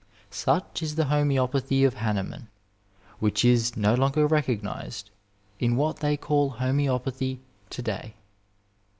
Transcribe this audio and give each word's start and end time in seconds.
Such 0.31 0.81
is 0.81 0.95
the 0.95 1.03
homcepathj 1.03 1.85
of 1.85 1.93
Hahnemann, 1.93 2.47
which 3.19 3.45
is 3.45 3.77
no 3.77 3.93
longer 3.93 4.25
recognized 4.25 5.11
in 5.59 5.75
what 5.75 5.97
thej 5.97 6.19
call 6.19 6.53
homcBopathy 6.53 7.37
to 7.69 7.81
day." 7.83 8.15